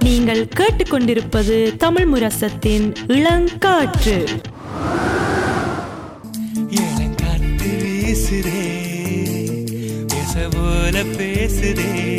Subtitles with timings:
[0.00, 4.16] நீங்கள் கேட்டுக்கொண்டிருப்பது தமிழ் முரசத்தின் இளங்காற்று.
[6.70, 8.64] இளங்காத்து வீசுதே
[10.06, 12.16] பேச போல பேசுதே.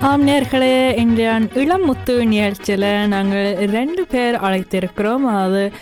[0.00, 5.24] ஆம் நேர்களே இன்றைய இளம் முத்து நிகழ்ச்சியில் நாங்கள் ரெண்டு பேர் அழைத்திருக்கிறோம்.
[5.42, 5.72] அது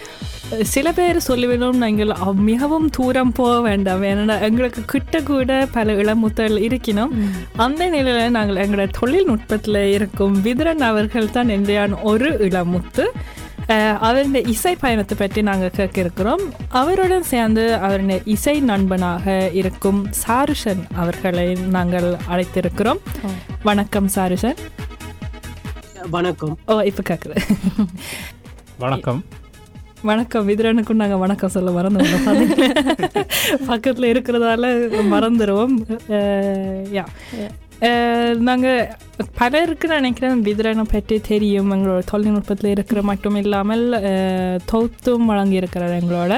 [0.61, 4.03] சில பேர் சொல்லிவிடும் நாங்கள் அவ்- மிகவும் தூரம் போக வேண்டாம்.
[4.03, 7.13] ஏன்னா எங்களுக்கு கிட்ட கூட பல இளமுத்தல் இருக்கணும்
[7.57, 13.13] அந்த நிலையில் நாங்கள் எங்களோட தொழில்நுட்பத்தில் இருக்கும் விதுரன் அவர்கள் தான் இன்றைய ஒரு இளமுத்து.
[14.01, 21.53] அவருடைய இசை பயணத்தை பற்றி நாங்கள் கேட்க இருக்கிறோம் அவருடன் சேர்ந்து அவருடைய இசை நண்பனாக இருக்கும் சாருஷன் அவர்களை
[21.53, 23.01] நாங்கள் அழைத்திருக்கிறோம்.
[23.63, 24.57] வணக்கம் சாருஷன்.
[26.11, 26.59] வணக்கம்.
[26.67, 27.37] ஓ இப்போ கேட்குது
[28.79, 29.25] வணக்கம்.
[30.03, 30.49] வணக்கம்.
[30.49, 32.41] விதுரனுக்கும் நாங்கள் வணக்கம் சொல்ல மறந்துடுவோம்
[33.67, 34.69] பக்கத்தில் இருக்கிறதால
[35.13, 35.75] மறந்துடுவோம்.
[36.93, 37.05] யா.
[38.41, 38.81] நாங்கள்
[39.35, 41.71] பலருக்கு நினைக்கிறேன் விதுரனை பற்றி தெரியும்.
[41.73, 44.59] எங்களோட தொழில்நுட்பத்தில் இருக்கிற மட்டும் இல்லாமல் அஹ்,
[45.29, 46.35] வழங்கியிருக்கிறார் எங்களோட.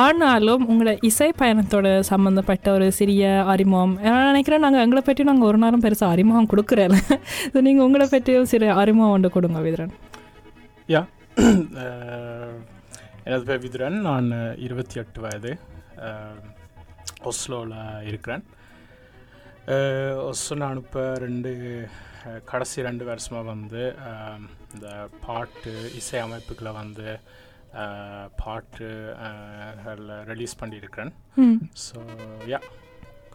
[0.00, 3.94] ஆனாலும் உங்களோட இசை பயணத்தோட சம்மந்தப்பட்ட ஒரு சிறிய அறிமுகம்.
[4.26, 6.94] நினைக்கிறேன் நாங்கள் எங்களை பற்றி நாங்கள் ஒரு நேரம் பெருசாக அறிமுகம் கொடுக்குறேன்
[7.46, 9.94] ஸோ நீங்கள் உங்களை பற்றியும் சிறு அறிமுகம் ஒன்று கொடுங்க விதுரன்.
[10.88, 11.02] யா.
[13.26, 13.96] எனது பேர் விதுரன்.
[14.08, 15.52] நான் இருபத்தி எட்டு வயது
[17.30, 17.74] ஒஸ்லோவில்
[18.10, 18.44] இருக்கிறேன்.
[20.30, 21.50] ஒஸ்லோ நான் இப்போ ரெண்டு
[22.44, 23.82] கடைசி ரெண்டு வருஷமாக வந்து
[24.74, 24.86] இந்த
[25.26, 27.08] பாட்டு இசை அமைப்புகளை வந்து
[28.36, 28.88] பாட்டு
[30.30, 31.12] ரிலீஸ் பண்ணியிருக்கிறேன்.
[31.86, 31.98] ஸோ
[32.52, 32.60] யா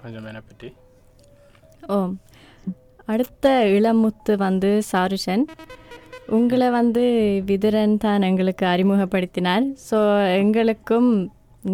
[0.02, 0.70] கொஞ்சம் என்னை பற்றி
[1.90, 1.98] ஓ.
[3.06, 3.46] அடுத்த
[3.78, 5.44] இளமுத்து வந்து சாருஷன்
[6.38, 7.04] உங்களை வந்து
[7.50, 9.66] விதுரன் தான் எங்களுக்கு அறிமுகப்படுத்தினார்.
[9.88, 9.98] ஸோ
[10.42, 11.10] எங்களுக்கும்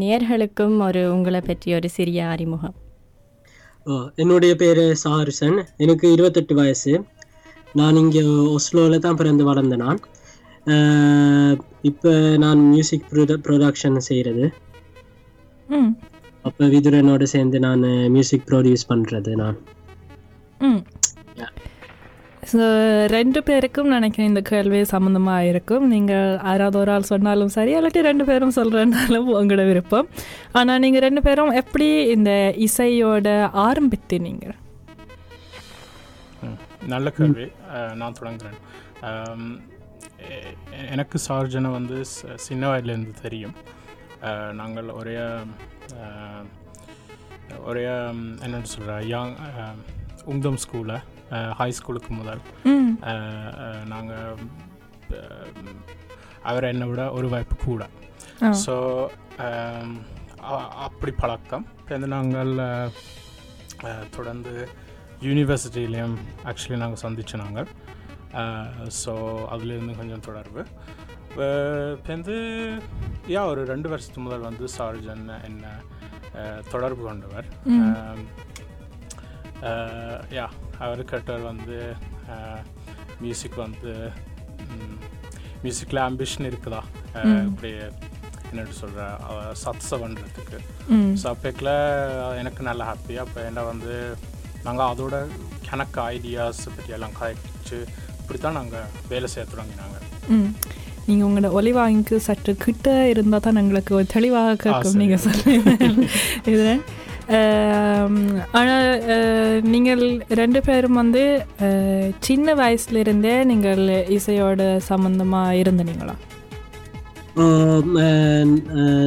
[0.02, 2.76] நேர்களுக்கும் ஒரு உங்களை பற்றி ஒரு சிறிய அறிமுகம்.
[4.22, 5.58] என்னுடைய பேர் சாருசன்.
[5.84, 6.94] எனக்கு இருபத்தெட்டு வயசு.
[7.80, 8.24] நான் இங்கே
[8.56, 10.00] ஒஸ்லோவில் தான் பிறந்து வளர்ந்த நான்.
[11.90, 12.12] இப்போ
[12.44, 14.46] நான் மியூசிக் ப்ரொட ப்ரொடக்ஷன் செய்கிறது
[16.48, 17.86] அப்போ விதுரனோட சேர்ந்து நான்
[18.16, 19.58] மியூசிக் ப்ரொடியூஸ் பண்ணுறது நான்.
[22.52, 22.66] ஸோ
[23.16, 28.26] ரெண்டு பேருக்கும் நினைக்கிறேன் இந்த கேள்வி சம்மந்தமாக இருக்கும் நீங்கள் யாராவது ஒரு ஆள் சொன்னாலும் சரி இல்லாட்டி ரெண்டு
[28.30, 30.08] பேரும் சொல்கிறனாலும் உங்களோட விருப்பம்.
[30.60, 32.32] ஆனால் நீங்கள் ரெண்டு பேரும் எப்படி இந்த
[32.68, 33.28] இசையோட
[33.68, 34.56] ஆரம்பித்து நீங்கள்
[36.94, 37.48] நல்ல கேள்வி.
[38.02, 38.60] நான் தொடங்குறேன்.
[40.94, 41.98] எனக்கு சார்ஜனை வந்து
[42.46, 43.56] சின்ன வயதுலேருந்து தெரியும்.
[44.62, 45.18] நாங்கள் ஒரே
[47.70, 47.84] ஒரே
[48.46, 49.36] என்னென்னு சொல்கிற யாங்
[50.32, 51.04] உங்கம் ஸ்கூலில்
[51.60, 52.42] ஹை ஸ்கூலுக்கு முதல்.
[53.94, 54.38] நாங்கள்
[56.50, 57.84] அவர் என்னை விட ஒரு வாய்ப்பு கூட.
[58.66, 58.76] ஸோ
[60.88, 61.66] அப்படி பழக்கம்.
[61.94, 62.54] வந்து நாங்கள்
[64.16, 64.54] தொடர்ந்து
[65.28, 66.16] யூனிவர்சிட்டிலையும்
[66.50, 67.70] ஆக்சுவலி நாங்கள் சந்திச்சு நாங்கள்.
[69.02, 69.14] ஸோ
[69.54, 70.64] அதுலேருந்து கொஞ்சம் தொடர்பு.
[72.14, 72.36] வந்து
[73.34, 75.66] யா ஒரு ரெண்டு வருஷத்துக்கு முதல் வந்து சார்ஜன் என்ன
[76.74, 77.48] தொடர்பு கொண்டவர்.
[80.36, 80.46] யா
[80.80, 81.78] அவர் கேட்டவர் வந்து
[83.22, 83.92] மியூசிக் வந்து
[85.64, 86.82] மியூசிக்கில் ஆம்பிஷன் இருக்குதா?
[87.28, 87.46] ம்.
[87.50, 87.70] இப்படி
[88.50, 89.06] என்னட்டு சொல்கிற
[89.64, 90.58] சத்ஸை பண்ணுறதுக்கு
[91.18, 91.72] ஸோ அப்போக்கில்
[92.42, 93.96] எனக்கு நல்ல ஹாப்பி அப்போ என்ன வந்து
[94.64, 95.16] நாங்கள் அதோட
[95.68, 97.80] கணக்கு ஐடியாஸ் பற்றி எல்லாம் கழிச்சு
[98.20, 99.98] இப்படி தான் நாங்கள் வேலை செய்ய தொடங்கினாங்க.
[101.08, 104.98] நீங்கள் உங்களோட ஒலிவாங்கிக்கு சற்று கிட்ட இருந்தால் தான் எங்களுக்கு தெளிவாக கேட்கும்.
[105.02, 105.74] நீங்கள் சொல்லுங்க.
[106.54, 106.66] இது
[108.54, 108.86] ஆனால்
[109.68, 111.24] நீங்கள் ரெண்டு பேரும் வந்து
[112.22, 113.84] சின்ன வயசுலேருந்தே நீங்கள்
[114.16, 116.16] இசையோட சம்மந்தமாக இருந்தீங்களா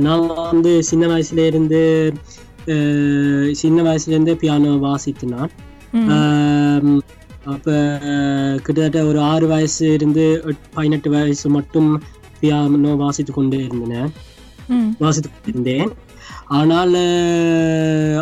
[0.00, 1.80] நான் வந்து சின்ன வயசுல இருந்து
[2.68, 5.52] அஹ், சின்ன வயசுல இருந்தே பியானோ வாசித்தினான்
[7.46, 7.68] அப்ப
[8.64, 10.24] கிட்டத்தட்ட ஒரு ஆறு வயசு இருந்து
[10.74, 11.88] பதினெட்டு வயசு மட்டும்
[12.40, 14.10] பியானோ வாசித்து கொண்டு இருந்தேன்
[14.98, 15.90] வாசித்து கொண்டிருந்தேன்
[16.58, 16.94] ஆனால்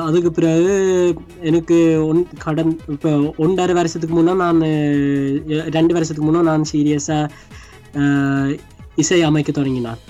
[0.06, 0.74] அதுக்கு பிறகு
[1.48, 1.76] எனக்கு
[2.08, 3.10] ஒன் கடன் இப்போ
[3.44, 4.60] ஒன்றரை வருஷத்துக்கு முன்னே நான்
[5.76, 7.24] ரெண்டு வருஷத்துக்கு முன்னே நான் சீரியஸாக
[9.02, 10.00] இசை அமைக்க தொடங்கினான்.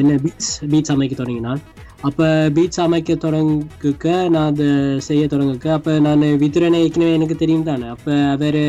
[0.00, 1.60] என்ன பீட்ஸ் பீட்ஸ் அமைக்க தொடங்கினான்.
[2.08, 2.26] அப்போ
[2.56, 4.68] பீட்ஸ் அமைக்க தொடங்குக்க நான் அதை
[5.08, 7.88] செய்ய தொடங்குக்க அப்போ நான் விதுரனை ஏற்கனவே எனக்கு தெரியும் தானே?
[7.96, 8.62] அப்போ அவர்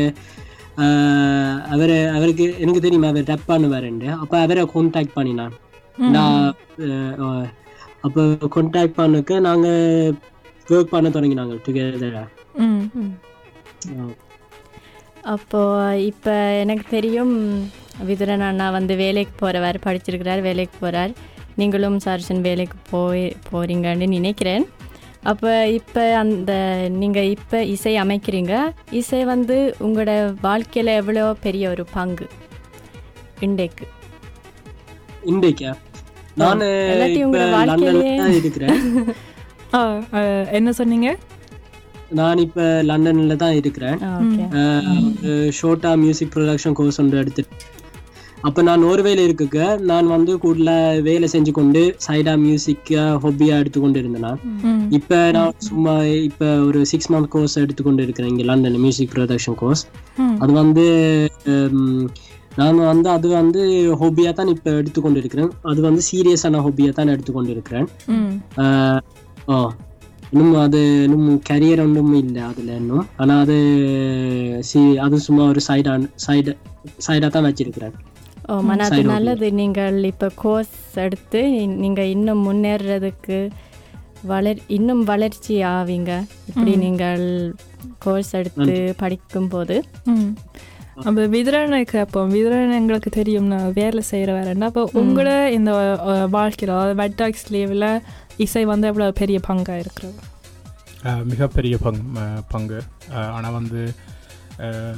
[1.74, 3.10] அவர் அவருக்கு எனக்கு தெரியும்?
[3.12, 5.56] அவர் ரப் பண்ணுவாருண்டு அப்போ அவரை கான்டாக்ட் பண்ணினான்.
[6.14, 6.54] நான்
[8.02, 10.14] அப்போ கான்டாக்ட் பண்ணக்க நாங்கள்
[10.68, 12.18] ஒர்க் பண்ண தொடங்கினாங்க டுகெதர்
[12.54, 14.14] ம்.
[15.22, 17.34] அப்போது இப்போ எனக்கு தெரியும்
[18.04, 21.12] விதுரன் அண்ணா வந்து வேலைக்கு போகிறவர் படிச்சிருக்கிறார் வேலைக்கு போகிறார்
[21.56, 24.64] நீங்களும் சர்ஷன் வேலைக்கு போய் போகிறீங்கன்னு நினைக்கிறேன்.
[25.22, 26.52] அப்போ இப்போ அந்த
[26.90, 28.54] நீங்கள் இப்போ இசை அமைக்கிறீங்க.
[28.90, 32.26] இசை வந்து உங்களோட வாழ்க்கையில் எவ்வளோ பெரிய ஒரு பங்கு?
[33.40, 33.86] இன்றைக்கு.
[35.26, 35.72] இன்றைக்கா?
[36.36, 36.62] நான்
[38.40, 38.78] இருக்கிறேன்.
[40.56, 41.08] என்ன சொன்னீங்க?
[42.10, 43.98] நான் இப்ப லண்டன்ல தான் இருக்கிறேன்.
[45.58, 47.42] ஷோட்டா மியூசிக் ப்ரொடக்ஷன் கோர்ஸ் ஒன்று எடுத்து
[48.44, 50.70] அப்போ நான் நோர்வேல இருக்க நான் வந்து கூடுதல
[51.00, 54.38] வேலை செஞ்சு கொண்டு சைடா மியூசிக்கா ஹொபியா எடுத்துக்கொண்டு இருந்தேன்
[54.90, 55.94] இப்போ நான் சும்மா
[56.28, 59.84] இப்போ ஒரு சிக்ஸ் மந்த் கோர்ஸ் எடுத்துக்கொண்டு இருக்கிறேன் இங்கே லண்டன் மியூசிக் ப்ரொடக்ஷன் கோர்ஸ்.
[60.40, 60.86] அது வந்து
[62.58, 63.60] நான் வந்து அது வந்து
[64.00, 67.86] ஹொபியாக தான் இப்போ எடுத்துக்கொண்டு இருக்கிறேன் அது வந்து சீரியஸான ஹொபியாக தான் எடுத்துக்கொண்டு இருக்கிறேன்
[69.48, 69.56] ஓ
[70.32, 73.06] இன்னும் அது இன்னும் கரியர் ஒன்றும் இல்லை அதில் இன்னும்.
[73.16, 73.56] ஆனால் அது
[74.68, 75.94] சி அது சும்மா ஒரு சைடா
[76.24, 76.52] சைடு
[77.06, 77.94] சைடாக தான் வச்சிருக்கிறேன்.
[78.48, 79.48] ஓ மன அது Side நல்லது.
[79.60, 80.72] நீங்கள் இப்போ கோர்ஸ்
[81.04, 81.40] எடுத்து
[81.82, 83.38] நீங்கள் இன்னும் முன்னேறதுக்கு
[84.24, 86.10] வளர் இன்னும் வளர்ச்சி ஆவீங்க.
[86.50, 87.24] இப்படி நீங்கள்
[87.98, 89.76] கோர்ஸ் எடுத்து படிக்கும்போது.
[90.12, 90.30] ம்.
[90.96, 95.70] அப்போ விதிரனுக்கு அப்போ விதிரன் எங்களுக்கு தெரியும் நான் வேலை செய்கிற வேறேன்னா அப்போ உங்களோட இந்த
[96.30, 97.86] வாழ்க்கையில் அதாவது வெட்டாக்ஸ் லீவில்
[98.36, 100.18] இசை வந்து எவ்வளோ பெரிய பங்காக இருக்கிறது?
[101.24, 102.02] மிகப்பெரிய பங்
[102.48, 102.80] பங்கு.
[103.34, 103.80] ஆனால் வந்து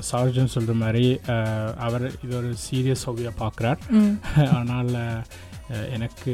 [0.09, 1.07] சார்ஜன் சொல்கிற மாதிரி
[1.79, 3.81] அவர் இது ஒரு சீரியஸ் ஹோபியாக பார்க்குறார்
[4.55, 4.93] ஆனால்
[5.71, 6.33] அஹ் எனக்கு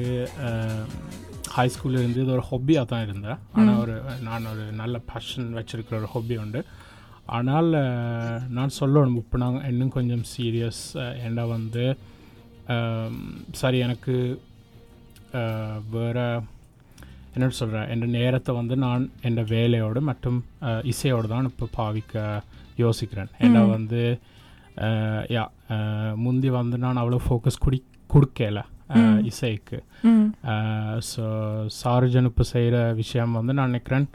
[1.49, 3.39] ஹை ஸ்கூலில் இருந்து இது ஒரு ஹொப்பியாக தான் இருந்தேன்.
[3.53, 6.61] ஆனால் ஒரு நான் ஒரு நல்ல பேஷன் வச்சுருக்கிற ஒரு ஹொப்பி உண்டு.
[7.37, 7.71] ஆனால்
[8.57, 9.19] நான் சொல்லணும்.
[9.23, 10.85] இப்போ நாங்கள் இன்னும் கொஞ்சம் சீரியஸ்
[11.27, 11.85] ஏண்டா வந்து
[13.61, 14.17] சரி எனக்கு
[15.97, 16.19] வேற
[17.35, 20.39] என்ன சொல்கிறேன் என் நேரத்தை வந்து நான் என் வேலையோடு மற்றும்
[20.93, 22.25] இசையோடு தான் இப்போ பாவிக்க
[22.85, 23.31] யோசிக்கிறேன்.
[23.47, 24.03] ஏன்னா வந்து
[25.37, 25.45] யா
[26.25, 27.79] முந்தி வந்து நான் அவ்வளோ ஃபோக்கஸ் குடி
[28.15, 28.61] கொடுக்கல
[29.31, 29.79] இசைக்கு.
[31.11, 31.25] ஸோ
[31.81, 34.07] சார்ஜன் இப்போ செய்கிற விஷயம் வந்து நான் நினைக்கிறேன்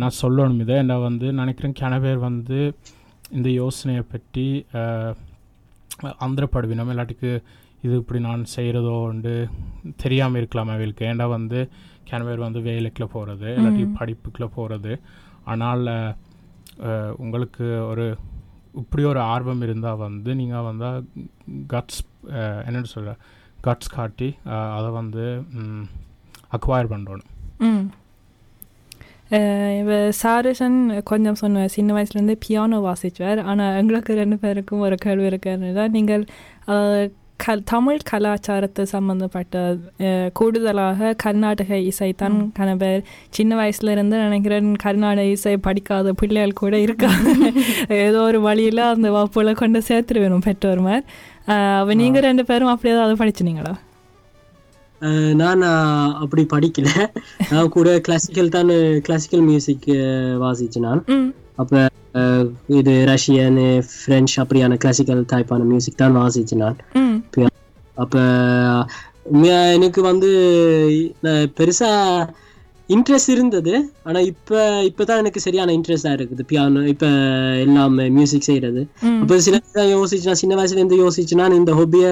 [0.00, 0.76] நான் சொல்லணும் இதை.
[0.90, 2.58] நான் வந்து நினைக்கிறேன் கிண பேர் வந்து
[3.38, 4.46] இந்த யோசனையை பற்றி
[6.26, 6.90] அந்தரப்படுவினம்.
[6.94, 7.32] இல்லாட்டிக்கு
[7.86, 9.34] இது இப்படி நான் செய்கிறதோ உண்டு.
[10.02, 11.60] தெரியாமல் இருக்கலாம் அவங்களுக்கு ஏன்டா வந்து
[12.26, 14.92] பேர் வந்து வேலைக்குள்ள போகிறது இல்லாட்டி படிப்புக்குள்ளே போகிறது
[15.52, 15.84] ஆனால்
[17.24, 18.06] உங்களுக்கு ஒரு
[18.80, 20.88] இப்படி ஒரு ஆர்வம் இருந்தால் வந்து நீங்கள் வந்து
[21.72, 22.00] கட்ஸ்
[22.66, 23.14] என்னென்னு சொல்கிற
[23.66, 24.28] கட்ஸ் காட்டி
[24.76, 25.24] அதை வந்து
[26.56, 27.28] அக்வயர் பண்ணணும்.
[29.80, 29.90] இவ
[30.22, 30.76] சாருஷன்
[31.10, 33.40] கொஞ்சம் சொன்ன சின்ன வயசுலேருந்தே பியானோ வாசிச்சுவார்.
[33.50, 36.24] ஆனால் எங்களுக்கு ரெண்டு பேருக்கும் ஒரு கேள்வி இருக்கிறது நீங்கள்
[37.44, 39.56] கல் தமிழ் கலாச்சாரத்தை சம்மந்தப்பட்ட
[40.38, 43.02] கூடுதலாக கர்நாடக இசை தான் கன பேர்.
[43.36, 47.28] சின்ன வயசுல இருந்து நினைக்கிறேன் கர்நாடக இசை படிக்காத பிள்ளைகள் கூட இருக்காங்க.
[48.06, 53.20] ஏதோ ஒரு வழியில் அந்த வகுப்புல கொண்டு சேர்த்துட்டு வேணும் பெற்றோர் மாதிரி நீங்கள் ரெண்டு பேரும் அப்படி ஏதாவது
[53.22, 53.74] படிச்சினீங்களா?
[55.40, 55.62] நான்
[56.22, 56.88] அப்படி படிக்கல.
[57.52, 58.72] நான் கூட கிளாசிக்கல் தான்
[59.06, 59.86] கிளாசிக்கல் மியூசிக்
[60.44, 61.02] வாசிச்சு நான்.
[61.62, 61.86] அப்ப
[62.78, 63.60] இது ரஷ்யன்
[64.04, 66.78] பிரெஞ்சு அப்படியான கிளாசிக்கல் டைப்பான மியூசிக் தான் வாசிச்சு நான்.
[68.02, 68.18] அப்ப
[69.76, 70.28] எனக்கு வந்து
[71.58, 71.90] பெருசா
[72.94, 73.72] இன்ட்ரெஸ்ட் இருந்தது.
[74.08, 74.60] ஆனா இப்ப
[74.90, 76.42] இப்பதான் எனக்கு சரியான இன்ட்ரெஸ்டா இருக்குது.
[76.50, 77.06] பியானோ இப்ப
[77.64, 78.82] எல்லாம் மியூசிக் செய்யறது.
[79.22, 82.06] அப்ப சில நேரம் யோசிச்சு நான் சின்ன வயசுல இருந்து யோசிச்சு நான் இந்த ஹொபிய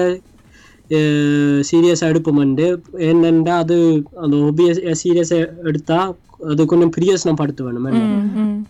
[1.63, 2.67] சீரியஸா எடுப்போம்ண்டு
[3.07, 3.77] என்னண்டா அது
[4.15, 5.99] அந்த ஹொபிய சீரியஸா எடுத்தா
[6.45, 8.65] அது கொஞ்சம் பிரியோசனம் படுத்த வேணும்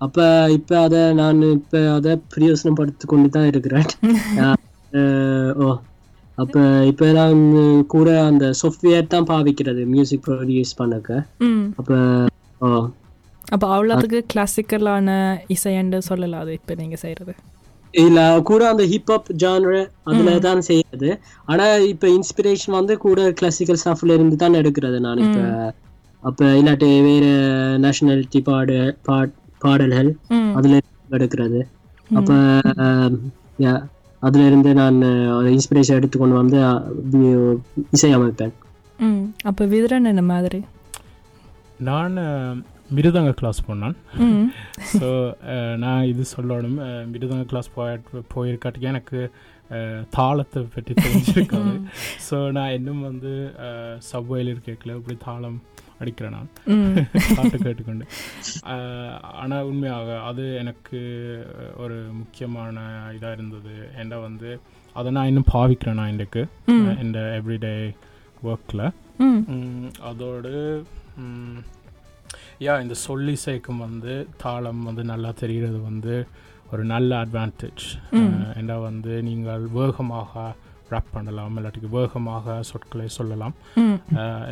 [0.00, 3.86] அப்ப இப்ப அத நான் இப்ப அத பிரயோசனம் படுத்தி கொண்டு தான் இருக்கிறேன்
[5.56, 5.68] ஓ
[6.38, 7.40] அப்ப இப்ப நான்
[7.86, 11.10] கூட அந்த சாஃப்ட்வேர் தான் பாவிக்கிறது மியூசிக் ப்ரொடியூஸ் பண்ணக்க
[11.76, 11.90] அப்ப
[12.60, 12.70] ஓ
[13.52, 15.10] அப்போ அவ்வளோத்துக்கு கிளாசிக்கலான
[15.48, 17.34] இசைன்னு சொல்லலாம் அது இப்போ நீங்கள் செய்கிறது
[17.96, 21.10] இல்ல கூட அந்த ஹிப்ஹாப் ஜானர் அதுல தான் செய்யறது.
[21.48, 25.40] ஆனா இப்ப இன்ஸ்பிரேஷன் வந்து கூட கிளாசிக்கல் ஸ்டாஃப்ல இருந்து தான் எடுக்கிறது நான் இப்ப.
[26.22, 27.26] அப்ப இல்லாட்டி வேற
[27.82, 30.10] நேஷனாலிட்டி பாடு பாட் பாடல்கள்
[30.54, 31.60] அதுல இருந்து எடுக்கிறது.
[32.10, 32.30] அப்ப
[34.22, 34.98] அதுல இருந்து நான்
[35.52, 37.58] இன்ஸ்பிரேஷன் எடுத்துக்கொண்டு வந்து அஹ், வி-
[37.92, 38.54] இசை அமைப்பேன்
[38.98, 39.20] ம்.
[39.44, 40.60] அப்போ விதுரன் என்ன மாதிரி?
[41.80, 42.14] நான்
[42.94, 43.96] மிருதங்க கிளாஸ் போனான்.
[44.98, 45.08] ஸோ
[45.84, 46.80] நான் இது சொல்லணும்
[47.12, 48.00] மிருதங்க கிளாஸ் போய்
[48.34, 49.20] போயிருக்காட்டிக்கு எனக்கு
[50.16, 51.72] தாளத்தை பற்றி தெரிஞ்சிருக்காது.
[52.26, 53.32] ஸோ நான் இன்னும் வந்து
[54.10, 55.58] சப்வேல இருக்கல இப்படி தாளம்
[56.02, 56.50] அடிக்கிறேன் நான்.
[57.36, 58.06] பாட்டு கேட்டுக்கொண்டு.
[59.42, 61.00] ஆனால் உண்மையாக அது எனக்கு
[61.84, 62.84] ஒரு முக்கியமான
[63.16, 63.74] இதாக இருந்தது.
[64.02, 64.50] ஏன்னா வந்து
[64.96, 66.44] அதை நான் இன்னும் பாவிக்கிறேன் நான் இன்றைக்கு.
[67.04, 67.74] இந்த எவ்ரிடே
[68.50, 68.86] ஒர்க்கில்
[70.10, 70.54] அதோடு
[72.66, 74.14] யா இந்த சொல்லிசைக்கும் வந்து
[74.44, 76.14] தாளம் வந்து நல்லா தெரிகிறது வந்து
[76.72, 77.84] ஒரு நல்ல அட்வான்டேஜ்
[78.58, 80.44] ஏன்னா வந்து நீங்கள் வேகமாக
[80.92, 83.54] ரேப் பண்ணலாம் இல்லாட்டிக்கு வேகமாக சொற்களை சொல்லலாம்.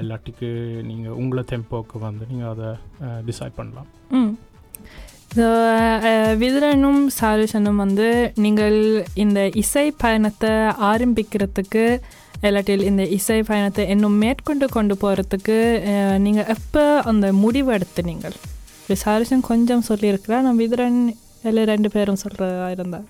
[0.00, 0.48] இல்லாட்டிக்கு
[0.88, 2.70] நீங்கள் உங்களை டெம்போக்கு வந்து நீங்கள் அதை
[3.28, 3.88] டிசைட் பண்ணலாம்.
[6.40, 8.08] விதுரனும் சாருஷனும் வந்து
[8.44, 8.78] நீங்கள்
[9.24, 10.52] இந்த இசை பயணத்தை
[10.90, 11.84] ஆரம்பிக்கிறதுக்கு
[12.44, 15.56] இல்லாட்டில் இந்த இசை பயணத்தை இன்னும் மேற்கொண்டு கொண்டு போகிறதுக்கு
[16.18, 18.36] நீங்கள் எப்போ அந்த முடிவு எடுத்துனீங்கள்
[18.88, 20.98] நீங்கள் கொஞ்சம் சொல்லியிருக்கிறா நான் விதுரன்
[21.44, 23.06] இல்லை ரெண்டு பேரும் சொல்கிறதா இருந்தால்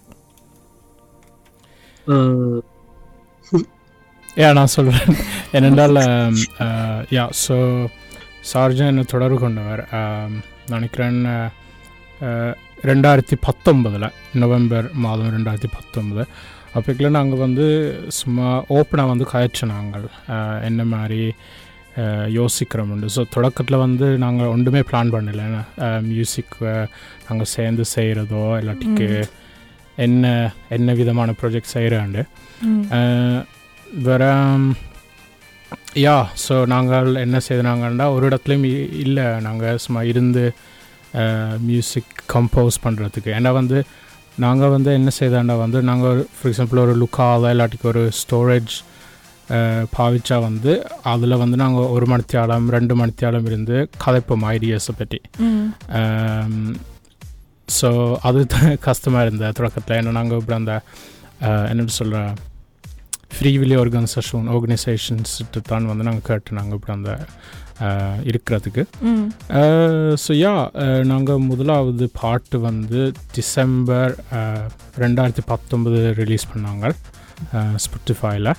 [4.37, 5.11] யா நான் சொல்கிறேன்
[5.53, 5.99] என்னென்றால்
[7.13, 7.57] யா ஸோ
[8.45, 9.83] சார்ஜன் என்னை தொடர்பு கொண்டவர்.
[10.69, 11.19] நினைக்கிறேன்
[12.21, 16.25] அஹ், ரெண்டாயிரத்தி பத்தொம்பதில் நவம்பர் மாதம் ரெண்டாயிரத்தி பத்தொம்பது
[16.79, 17.67] அப்போக்குள்ள நாங்கள் வந்து
[18.19, 20.07] சும்மா ஓப்பனாக வந்து கயச்சு நாங்கள்.
[20.69, 21.21] என்ன மாதிரி
[22.39, 25.43] யோசிக்கிறோம்ண்டு ஸோ தொடக்கத்தில் வந்து நாங்கள் ஒன்றுமே பிளான் பண்ணல.
[26.11, 26.57] மியூசிக்
[27.27, 29.09] நாங்கள் சேர்ந்து செய்கிறதோ இல்லாட்டிக்கு
[30.07, 30.25] என்ன
[30.77, 32.23] என்ன விதமான ப்ராஜெக்ட் செய்கிறாண்டு
[34.07, 34.25] வேற
[36.05, 38.67] யா ஸோ நாங்கள் என்ன செய்தாங்கன்னா ஒரு இடத்துலையும்
[39.05, 39.27] இல்லை.
[39.47, 40.45] நாங்கள் சும்மா இருந்து
[41.69, 43.79] மியூசிக் கம்போஸ் பண்ணுறதுக்கு ஏன்னா வந்து
[44.39, 48.75] நாங்கள் வந்து என்ன செய்தாண்டா வந்து நாங்கள் ஃபார் எக்ஸாம்பிள் ஒரு லுக்காவை இல்லாட்டிக்கு ஒரு ஸ்டோரேஜ்
[49.99, 50.73] பாவிச்சா வந்து
[51.05, 55.21] அதில் வந்து நாங்கள் ஒரு மணித்தியாலம் ரெண்டு மணித்தியாலம் இருந்து கதைப்போம் ஐடியாஸை பற்றி
[57.69, 57.89] ஸோ
[58.23, 58.41] அது
[58.81, 59.97] கஷ்டமாக இருந்தது தொடக்கத்தில்.
[59.97, 60.75] ஏன்னா நாங்கள் இப்படி அந்த
[61.69, 62.19] என்னன்னு சொல்கிற
[63.37, 67.13] ஃப்ரீவிலி ஆர்கனைசேஷன் ஆர்கனைசேஷன்ஸ்ட்டு தான் வந்து நாங்கள் கேட்டு நாங்கள் இப்படி அந்த
[68.31, 68.83] இருக்கிறதுக்கு.
[70.25, 70.53] ஸோ யா
[71.13, 73.01] நாங்கள் முதலாவது பாட்டு வந்து
[73.37, 74.13] டிசம்பர்
[75.05, 76.93] ரெண்டாயிரத்தி பத்தொன்பது ரிலீஸ் பண்ணாங்க
[77.85, 78.53] ஸ்பாட்டிஃபைல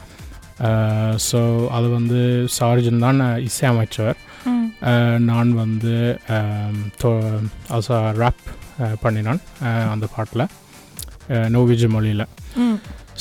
[1.27, 1.39] ஸோ
[1.77, 2.19] அது வந்து
[2.57, 4.19] சார்ஜன் தான் இசையமைச்சவர்.
[5.29, 5.95] நான் வந்து
[8.21, 8.45] ரேப்
[9.05, 9.41] பண்ணினான்
[9.93, 10.45] அந்த பாட்டில்.
[11.57, 12.25] நோவிஜ் மொழியில்.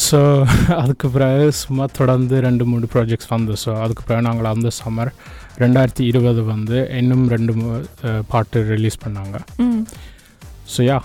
[0.02, 0.18] ஸோ
[0.82, 5.10] அதுக்கு பிறகு சும்மா தொடர்ந்து ரெண்டு மூணு ப்ராஜெக்ட்ஸ் வந்து ஸோ அதுக்கு பிறகு நாங்கள் அந்த சம்மர்
[5.62, 7.52] ரெண்டாயிரத்தி இருபது வந்து இன்னும் ரெண்டு
[8.32, 9.36] பாட்டு ரிலீஸ் பண்ணாங்க.
[10.72, 10.98] ஸோ யா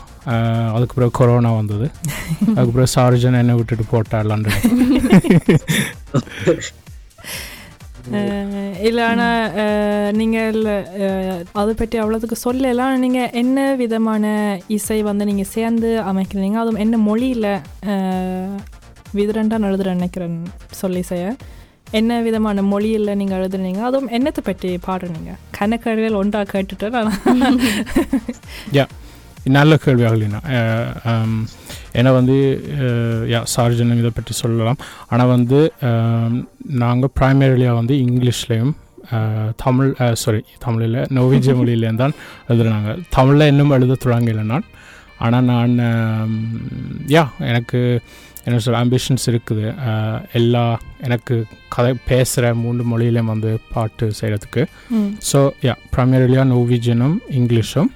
[0.75, 1.87] அதுக்கு பிறகு கொரோனா வந்தது.
[2.55, 4.59] அதுக்கு பிறகு சார்ஜன் என்னை விட்டுட்டு போட்டார் லண்டன்
[8.87, 9.41] இல்லை ஆனால்
[10.19, 10.57] நீங்கள்
[11.61, 14.25] அதை பற்றி அவ்வளோத்துக்கு சொல்லலாம் நீங்கள் என்ன விதமான
[14.77, 16.59] இசை வந்து நீங்கள் சேர்ந்து அமைக்கிறீங்க?
[16.63, 17.49] அதுவும் என்ன மொழியில்
[19.17, 20.37] விதிரண்டாக எழுதுற நினைக்கிறேன்
[20.81, 21.25] சொல்லி செய்ய.
[21.99, 23.81] என்ன விதமான மொழியில் நீங்கள் எழுதுனீங்க?
[23.89, 27.61] அதுவும் என்னத்தை பற்றி பாடுறீங்க கணக்கடையில் ஒன்றா கேட்டுட்டு நான்.
[29.55, 30.39] நல்ல கேள்வி ஆகலினா
[31.99, 32.35] ஏன்னா வந்து
[33.33, 34.79] யா சார்ஜன் இதை பற்றி சொல்லலாம்.
[35.11, 35.59] ஆனால் வந்து
[36.81, 38.73] நாங்கள் ப்ரைமரிலியாக வந்து இங்கிலீஷ்லேயும்
[39.63, 39.91] தமிழ்
[40.23, 42.15] சாரி தமிழில் நோவிஜிய மொழியிலேயும் தான்
[42.49, 44.67] எழுதுறாங்க தமிழில் இன்னும் எழுத தொடங்கலை நான்.
[45.25, 45.73] ஆனால் நான்
[47.15, 47.79] யா எனக்கு
[48.45, 49.65] என்ன சொல்ல ஆம்பிஷன்ஸ் இருக்குது.
[50.39, 50.63] எல்லா
[51.05, 51.35] எனக்கு
[51.75, 54.63] கதை பேசுகிற மூன்று மொழியிலையும் வந்து பாட்டு செய்கிறதுக்கு
[55.29, 57.89] ஸோ யா ப்ரைமரிலியாக நோவிஜனும் இங்கிலீஷும்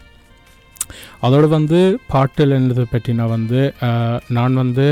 [1.26, 1.80] அதோடு வந்து
[2.14, 3.62] பாட்டில் என்னதை பற்றி நான் வந்து
[4.38, 4.88] நான் வந்து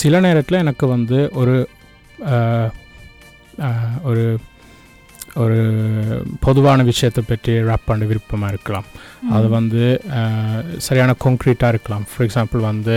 [0.00, 1.56] சில நேரத்தில் எனக்கு வந்து ஒரு
[4.10, 4.24] ஒரு
[5.42, 5.58] ஒரு
[6.44, 8.88] பொதுவான விஷயத்தை பற்றி ரேப் பண்ண விருப்பமாக இருக்கலாம்.
[9.36, 9.84] அது வந்து
[10.86, 12.04] சரியான கான்க்ரீட்டாக இருக்கலாம்.
[12.10, 12.96] ஃபார் எக்ஸாம்பிள் வந்து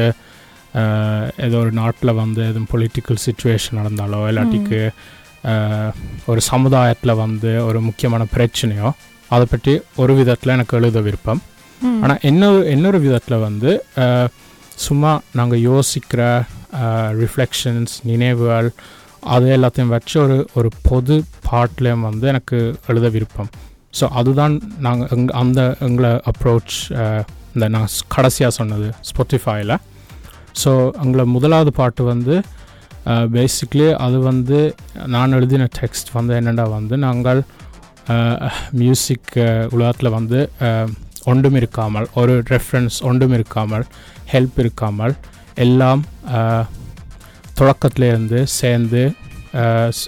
[1.45, 4.79] ஏதோ ஒரு நாட்டில் வந்து எதுவும் பொலிட்டிக்கல் சுச்சுவேஷன் நடந்தாலோ இல்லாட்டிக்கு
[6.31, 8.89] ஒரு சமுதாயத்தில் வந்து ஒரு முக்கியமான பிரச்சனையோ
[9.29, 11.41] அதை பற்றி ஒரு விதத்தில் எனக்கு எழுத விருப்பம்.
[12.03, 13.71] ஆனால் இன்னொரு இன்னொரு விதத்தில் வந்து
[14.85, 16.21] சும்மா நாங்கள் யோசிக்கிற
[17.21, 18.69] ரிஃப்ளெக்ஷன்ஸ் நினைவுகள்
[19.35, 21.15] அது எல்லாத்தையும் வச்சு ஒரு ஒரு பொது
[21.47, 22.57] பாட்டிலையும் வந்து எனக்கு
[22.91, 23.49] எழுத விருப்பம்.
[23.99, 24.55] ஸோ அதுதான்
[24.85, 26.77] நாங்கள் எங் அந்த எங்களை அப்ரோச்
[27.53, 29.75] இந்த நான் கடைசியாக சொன்னது ஸ்பாட்டிஃபைல
[30.57, 30.71] ஸோ
[31.01, 32.35] எங்களை முதலாவது பாட்டு வந்து
[33.33, 34.57] பேசிக்லி அது வந்து
[35.07, 37.41] நான் எழுதின டெக்ஸ்ட் வந்து என்னென்னா வந்து நாங்கள்
[38.73, 39.31] மியூசிக்
[39.71, 40.39] உலகத்தில் வந்து
[41.25, 43.85] ஒன்றும் இருக்காமல் ஒரு ரெஃபரன்ஸ் ஒன்றும் இருக்காமல்
[44.31, 45.15] ஹெல்ப் இருக்காமல்
[45.57, 46.01] எல்லாம்
[47.59, 49.01] தொடக்கத்திலேருந்து சேர்ந்து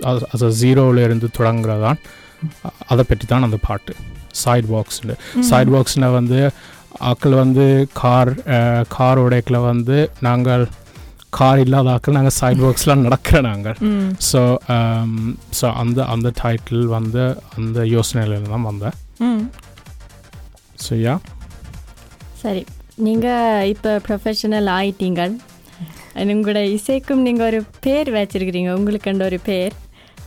[0.10, 2.00] அது- ஜீரோவிலேருந்து தொடங்குறதான்
[2.88, 3.94] அதை பற்றி தான் அந்த பாட்டு.
[4.34, 6.40] சைட் பாக்ஸில் சைட் பாக்ஸில் வந்து
[6.98, 8.32] ஆக்கள் வந்து கார்
[8.88, 10.68] கார் உடைக்கில் வந்து நாங்கள்
[11.30, 13.76] கார் இல்லாத ஆக்கள் நாங்கள் சைட் பாக்ஸில் நடக்கிற நாங்கள்.
[14.32, 14.42] ஸோ
[15.62, 18.92] ஸோ அந்த அந்த டைட்டில் வந்து அந்த யோசனையில தான் வந்தேன்.
[19.18, 19.52] ம்.
[20.90, 21.20] ஸோ யா
[22.34, 22.66] சரி.
[22.96, 25.22] நீங்கள் இப்போ ப்ரொஃபஷனல் ஆயிட்டீங்க.
[26.16, 28.70] உங்களோட இசைக்கும் நீங்கள் ஒரு பேர் வச்சிருக்கிறீங்க.
[28.70, 29.74] உங்களுக்குன்ற ஒரு பேர்.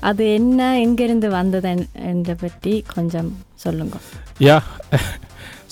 [0.01, 3.97] அது என்ன எங்கேருந்து வந்தது என்- என்ற பற்றி கொஞ்சம் சொல்லுங்க.
[4.39, 4.63] யா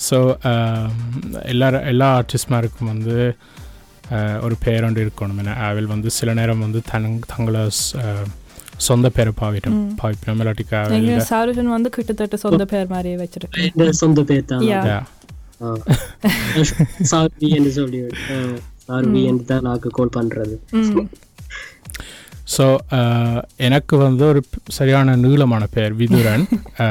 [0.01, 0.17] ஸோ
[1.45, 3.15] எல்லா எல்லா ஆர்டிஸ்ட்மாருக்கும் வந்து
[4.41, 7.61] ஒரு பேர் ஒன்று இருக்கணும் என அவள் வந்து சில நேரம் வந்து தன் தங்களை
[8.81, 9.79] சொந்த பேரை பாவிட்டோம்.
[9.99, 14.63] பாவிப்பினோம் இல்லாட்டிக்கு அவள் சாருஜன் வந்து கிட்டத்தட்ட சொந்த பேர் மாதிரி வச்சிருக்கு என் சொந்த பேர் தான்.
[17.11, 17.99] சார்வி என்று சொல்லி
[18.85, 21.05] சார்வி என்று தான் நான் கால் பண்றது ம்
[22.57, 22.65] ஸோ
[23.57, 26.45] எனக்கு வந்து ஒரு சரியான நீளமான பேர் விதுரன்.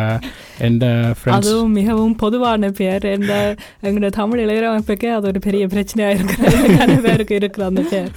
[0.69, 0.85] எந்த
[1.19, 3.35] ஃப்ரெண்ட்ஸ் அதுவும் மிகவும் பொதுவான பேர் இந்த
[3.83, 8.11] எங்களோட தமிழ் இளையரமைப்புக்கே அது ஒரு பெரிய பிரச்சனையா இருக்கிறது நிறைய பேருக்கு இருக்கிற அந்த பேர்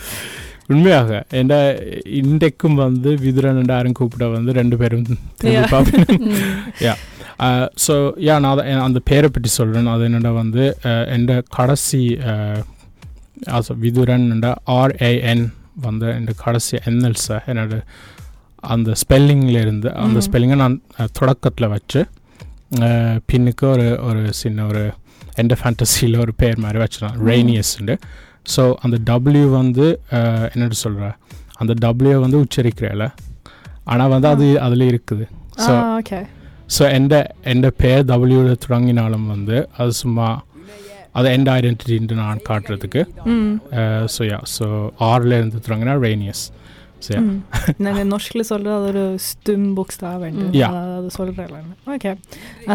[0.70, 1.10] உண்மையாக.
[1.32, 1.56] எந்த
[2.20, 5.08] இன்றைக்கும் வந்து விதுரன் என்று யாரும் கூப்பிட வந்து ரெண்டு பேரும்
[6.84, 6.94] யா
[7.86, 7.96] ஸோ
[8.28, 10.66] யா நான் அந்த பேரை பற்றி சொல்கிறேன் அது என்னடா வந்து
[11.10, 12.02] எந்த கடைசி
[13.50, 15.44] also விதுரன் என்ற ஆர்ஏஎன்
[15.82, 17.78] வந்த என்னோட கடைசி என்எல்ஸை என்னோட
[18.64, 22.02] அந்த ஸ்பெல்லிங்லேருந்து அந்த ஸ்பெல்லிங்கை நான் தொடக்கத்தில் வச்சு
[23.26, 24.84] பின்னுக்கு ஒரு ஒரு சின்ன ஒரு
[25.36, 27.96] எந்த ஃபேண்டசியில் ஒரு பேர் மாதிரி வச்சுருந்தேன் ரெய்னியஸ்ண்டு
[28.56, 29.86] ஸோ அந்த டபிள்யூ வந்து
[30.54, 31.06] என்னென்னு சொல்கிற
[31.58, 33.04] அந்த டபிள்யூ வந்து உச்சரிக்கிறேல
[33.84, 35.26] ஆனால் வந்து அது அதில் இருக்குது.
[35.58, 35.72] ஸோ
[36.70, 40.28] ஸோ எந்த எந்த பேர் டபிள்யூவில் தொடங்கினாலும் வந்து அது சும்மா
[41.16, 43.02] அது எந்த ஐடென்டிட்டின்ட்டு நான் காட்டுறதுக்கு.
[44.14, 44.68] ஸோ யா ஸோ
[45.10, 46.44] ஆறில் இருந்து தொடங்கினா ரெய்னியஸ்
[47.06, 47.40] ஸோ யா ம்.
[47.86, 50.52] நாங்க நொஷ்கில் சொல்றது அது ஒரு ஸ்டும் புக்ஸ் தான் வேண்டும்.
[50.94, 52.12] அது சொல்கிறேன் ஓகே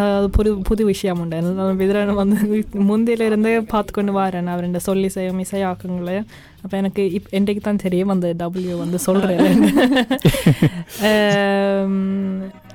[0.00, 1.38] அது புது புது விஷயம் உண்டு.
[1.58, 2.38] நான் விதிரன் வந்து
[2.90, 4.50] முந்தையில இருந்தே பார்த்து கொண்டு வரேன்.
[4.54, 6.16] அவர் இந்த சொல்லி செய்யும் இசையாக்கங்களை.
[6.62, 9.44] அப்போ எனக்கு இப் என்றைக்கு தான் தெரியும் அந்த டபிள்யூ வந்து சொல்கிறேன்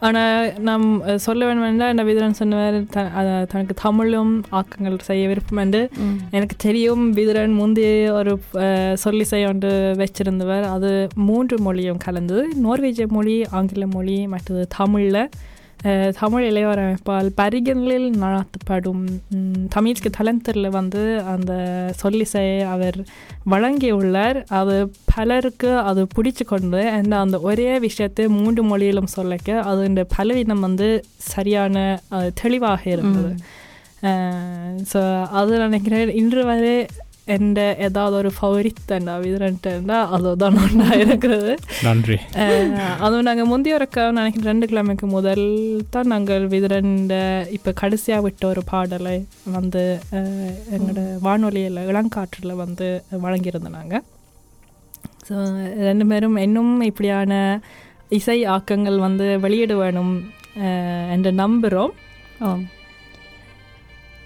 [0.00, 0.84] ஆனால் நாம்
[1.18, 5.82] சொல்ல வேண்டும் இந்த விதிரன் சொன்னவர் த அஹ், தனக்கு தமிழும் ஆக்கங்கள் செய்ய விருப்பம் என்று
[6.30, 7.12] எனக்கு தெரியும்.
[7.12, 10.64] விதுரன் முந்தைய ஒரு அஹ், சொல்லி செய்ய ஒன்று வச்சிருந்தவர்.
[10.68, 10.90] அது
[11.22, 12.44] மூன்று மொழியும் கலந்தது.
[12.62, 15.22] நோர்வேஜிய மொழி ஆங்கில மொழி மற்றது தமிழில்.
[16.20, 19.02] தமிழ் இளையவரமைப்பால் பரிகனில் நடத்தப்படும்
[19.74, 21.02] தமிழ்க்கு தலந்தரில் வந்து
[21.34, 21.52] அந்த
[22.02, 22.44] சொல்லிசை
[22.74, 22.98] அவர்
[23.52, 24.38] வழங்கியுள்ளார்.
[24.60, 24.76] அது
[25.14, 30.88] பலருக்கு அது பிடிச்சு கொண்டு அந்த அந்த ஒரே விஷயத்தை மூன்று மொழியிலும் சொல்லிக்க அது இந்த பலவீனம் வந்து
[31.32, 31.76] சரியான
[32.42, 33.32] தெளிவாக இருந்தது.
[34.92, 35.00] ஸோ
[35.40, 36.74] அது நினைக்கிறேன் இன்று வரை
[37.27, 41.51] എൻ്റെ ஏதாவது ஒரு ஃபவரித் என்ன இதுன்ட்டுண்டா அதுதான் ஒன்றா இருக்கிறது
[41.83, 45.45] நன்றி அஹ், அதுவும் நாங்கள் முந்தைய ஒரு நினைக்கிறேன் ரெண்டு கிழமைக்கு முதல்
[45.89, 47.13] தான் நாங்கள் விதிரண்ட
[47.55, 49.15] இப்போ கடைசியாக விட்ட ஒரு பாடலை
[49.55, 50.35] வந்து அஹ்,
[50.73, 52.89] எங்களோட வானொலியில் இளங்காற்றில் வந்து
[53.23, 54.03] வழங்கியிருந்தோம் நாங்கள்
[55.27, 55.35] ஸோ
[55.85, 57.33] ரெண்டு பேரும் இன்னும் இப்படியான
[58.11, 60.13] இசை ஆக்கங்கள் வந்து வெளியிட வேணும்
[60.63, 61.93] அஹ், என்று நம்புகிறோம்
[62.41, 62.49] ஓ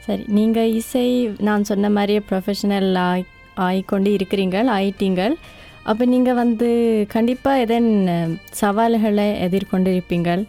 [0.05, 1.07] சரி நீங்கள் இசை
[1.49, 3.25] நான் சொன்ன மாதிரியே ப்ரொஃபஷனல் ஆய்
[3.67, 5.35] ஆகிக்கொண்டு இருக்கிறீங்கள் ஆயிட்டீங்கள்.
[5.91, 6.69] அப்போ நீங்கள் வந்து
[7.15, 7.91] கண்டிப்பாக எதன்
[8.61, 10.43] சவால்களை எதிர்கொண்டு இருப்பீங்கள்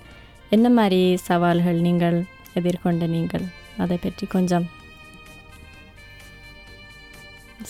[0.55, 2.17] என்ன மாதிரி சவால்கள் நீங்கள்
[2.59, 3.45] எதிர்கொண்ட நீங்கள்?
[3.83, 4.65] அதை பற்றி கொஞ்சம்.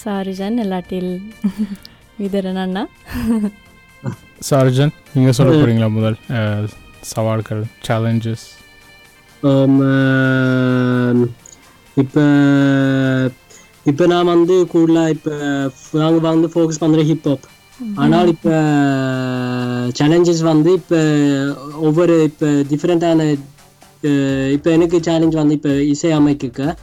[0.03, 1.11] சாருஜன் இல்லாட்டில்
[2.21, 2.83] விதரன் அண்ணா.
[4.49, 6.17] சார்ஜன் நீங்கள் சொல்ல போகிறீங்களா முதல்
[7.13, 8.47] சவால்கள் சேலஞ்சஸ்
[11.97, 12.23] இப்போ
[13.85, 15.31] இப்போ நான் வந்து கூடுதலாக இப்போ
[15.93, 17.45] நாங்கள் வந்து ஃபோக்கஸ் பண்ணுற ஹிப்ஹாப்
[17.97, 18.53] ஆனால் இப்போ
[19.91, 20.99] சேலஞ்சஸ் வந்து இப்போ
[21.75, 23.35] ஒவ்வொரு இப்போ டிஃப்ரெண்ட்டான
[24.51, 26.75] இப்போ எனக்கு சேலஞ்ச் வந்து இப்போ இசை அமைக்க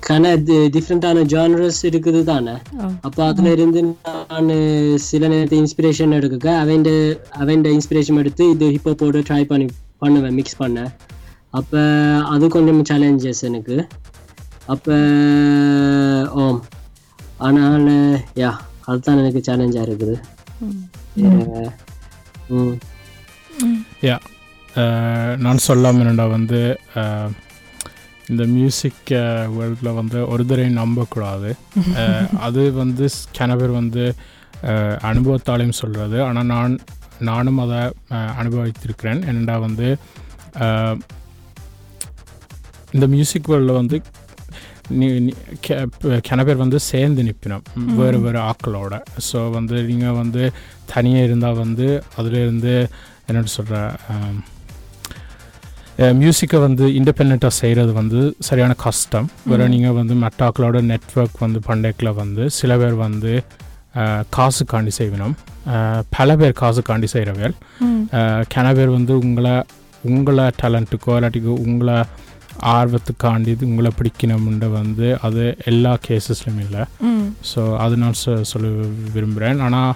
[0.00, 0.36] கன
[0.72, 2.54] டிஃப்ரெண்ட்டான ஜானரஸ் இருக்குது தானே.
[3.02, 4.48] அப்போ அதுல இருந்து நான்
[4.96, 6.86] சில நேரத்தை இன்ஸ்பிரேஷன் எடுக்க அவன்
[7.30, 10.90] அவன் இன்ஸ்பிரேஷன் எடுத்து இது ஹிப்ஹாப்போட ட்ரை பண்ணி பண்ணுவேன் மிக்ஸ் பண்ண
[11.52, 11.80] அப்போ
[12.32, 13.76] அது கொஞ்சம் சேலஞ்சஸ் எனக்கு.
[14.74, 14.96] அப்போ
[16.42, 16.60] ஓம்.
[17.46, 17.88] ஆனால்
[18.42, 18.50] யா
[18.88, 20.16] அதுதான் எனக்கு சேலஞ்சாக இருக்குது.
[24.08, 24.16] யா
[25.44, 26.60] நான் சொல்லாமல் என்னடா வந்து
[28.30, 29.10] இந்த மியூசிக்
[29.56, 31.50] வேர்ல்டில் வந்து ஒரு தடவை நம்பக்கூடாது
[32.46, 33.04] அது வந்து
[33.60, 34.04] பேர் வந்து
[35.10, 36.74] அனுபவத்தாலையும் சொல்கிறது ஆனால் நான்
[37.28, 37.80] நானும் அதை
[38.40, 39.20] அனுபவித்திருக்கிறேன்.
[39.30, 39.88] என்னடா வந்து
[42.96, 43.98] இந்த மியூசிக் வேர்ல்டில் வந்து
[46.28, 47.64] கன பேர் வந்து சேர்ந்து நிற்பினோம்
[47.98, 48.94] வேறு வேறு ஆக்களோட.
[49.26, 50.42] ஸோ வந்து நீங்கள் வந்து
[50.92, 51.86] தனியாக இருந்தால் வந்து
[52.18, 52.72] அதுலேருந்து
[53.28, 53.76] என்னட்டு சொல்கிற
[56.22, 59.26] மியூசிக்கை வந்து இண்டிபெண்ட்டாக செய்கிறது வந்து சரியான கஷ்டம்.
[59.50, 63.32] வேறு நீங்கள் வந்து மெட்டாக்களோட நெட்ஒர்க் வந்து பண்டைக்கில் வந்து சில பேர் வந்து
[64.36, 65.34] காசுக்காண்டி செய்வினோம்.
[66.16, 67.54] பல பேர் காசுக்காண்டி செய்கிறவர்
[68.54, 69.54] கன பேர் வந்து உங்களை
[70.10, 71.96] உங்களை டேலண்ட்டுக்கோ இல்லாட்டிக்கோ உங்களை
[72.76, 76.82] ஆர்வத்துக்காண்டி இது உங்களை பிடிக்கணும்ன்ற வந்து அது எல்லா கேசஸ்லையும் இல்லை.
[77.50, 78.18] ஸோ அது நான்
[78.52, 78.68] சொல்ல
[79.16, 79.92] விரும்புகிறேன் ஆனால்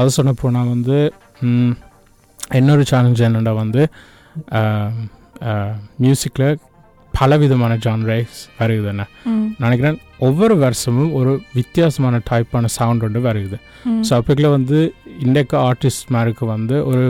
[0.00, 0.96] அது சொன்ன போனால் வந்து
[2.60, 3.82] இன்னொரு சேலஞ்ச் என்னென்னா வந்து
[6.04, 6.58] மியூசிக்கில்
[7.14, 9.04] பலவிதமான ஜான்ரைஸ் வருகுது என்ன.
[9.62, 13.58] நினைக்கிறேன் ஒவ்வொரு வருஷமும் ஒரு வித்தியாசமான டைப்பான சவுண்ட் ஒன்று வருகுது.
[14.06, 14.78] ஸோ அப்போக்கில் வந்து
[15.26, 17.06] இன்றைக்கு ஆர்டிஸ்ட் மாருக்கு வந்து ஒரு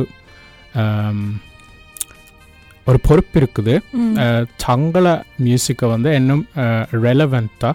[2.86, 3.74] ஒரு பொறுப்பு இருக்குது.
[4.64, 5.06] தங்கள
[5.44, 6.44] மியூசிக்கை வந்து இன்னும்
[7.06, 7.74] ரெலவெண்ட்டாக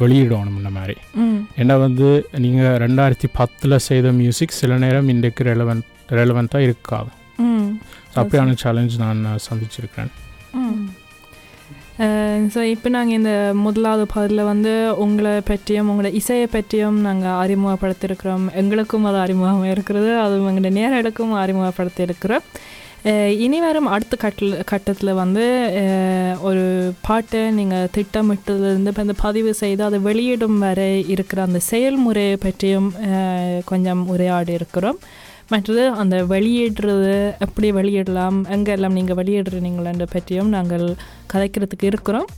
[0.00, 0.94] வெளியிடணும் இந்த மாதிரி.
[1.60, 2.06] ஏன்னா வந்து
[2.44, 5.86] நீங்கள் ரெண்டாயிரத்தி பத்தில் செய்த மியூசிக் சில நேரம் இன்றைக்கு ரெலவெண்ட்
[6.20, 7.10] ரெலவெண்ட்டாக இருக்காது.
[8.14, 10.12] அப்படியான சேலஞ்ச் நான் சந்திச்சிருக்கிறேன்.
[12.54, 13.32] ஸோ இப்போ நாங்கள் இந்த
[13.64, 18.44] முதலாவது பதில் வந்து உங்களை பற்றியும் உங்களோட இசையை பற்றியும் நாங்கள் அறிமுகப்படுத்தியிருக்கிறோம்.
[18.54, 22.60] எங்களுக்கும் அது அறிமுகமாக இருக்கிறது அதுவும் எங்களுடைய நேரடுக்கும் அறிமுகப்படுத்தி இருக்கிறோம் அஹ்
[23.44, 25.44] இனி வரும் அடுத்த கட்டில் கட்டத்தில் வந்து
[26.48, 26.64] ஒரு
[27.06, 32.90] பாட்டை நீங்கள் திட்டமிட்டதுலேருந்து இப்போ இந்த பதிவு செய்து அதை வெளியிடும் வரை இருக்கிற அந்த செயல்முறையை பற்றியும்
[33.64, 35.00] கொஞ்சம் உரையாடி இருக்கிறோம்.
[35.48, 37.14] மற்றது அந்த வெளியிடுறது
[37.46, 40.86] எப்படி வெளியிடலாம் எங்கெல்லாம் நீங்கள் வெளியிடுறீங்களன்ற பற்றியும் நாங்கள்
[41.32, 42.28] கதைக்கிறதுக்கு இருக்கிறோம்.